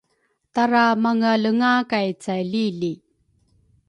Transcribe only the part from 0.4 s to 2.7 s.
Tara mangealenga kay caili